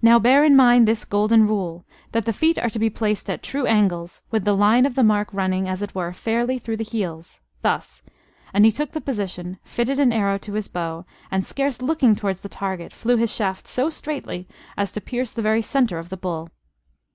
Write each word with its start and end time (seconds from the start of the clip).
Now, 0.00 0.18
bear 0.18 0.42
in 0.42 0.56
mind 0.56 0.88
this 0.88 1.04
golden 1.04 1.46
rule: 1.46 1.84
that 2.12 2.24
the 2.24 2.32
feet 2.32 2.56
are 2.58 2.70
to 2.70 2.78
be 2.78 2.88
placed 2.88 3.28
at 3.28 3.42
true 3.42 3.66
angles, 3.66 4.22
with 4.30 4.46
the 4.46 4.56
line 4.56 4.86
of 4.86 4.94
the 4.94 5.02
mark 5.02 5.28
running, 5.34 5.68
as 5.68 5.82
it 5.82 5.94
were, 5.94 6.14
fairly 6.14 6.58
through 6.58 6.78
the 6.78 6.82
heels: 6.82 7.40
thus," 7.60 8.00
and 8.54 8.64
he 8.64 8.72
took 8.72 8.92
the 8.92 9.02
position, 9.02 9.58
fitted 9.62 10.00
an 10.00 10.14
arrow 10.14 10.38
to 10.38 10.54
his 10.54 10.66
bow, 10.68 11.04
and, 11.30 11.44
scarce 11.44 11.82
looking 11.82 12.16
towards 12.16 12.40
the 12.40 12.48
target, 12.48 12.90
flew 12.90 13.18
his 13.18 13.34
shaft 13.36 13.66
so 13.66 13.90
straightly 13.90 14.48
as 14.78 14.90
to 14.92 15.00
pierce 15.02 15.34
the 15.34 15.42
very 15.42 15.60
center 15.60 15.98
of 15.98 16.08
the 16.08 16.16
bull. 16.16 16.48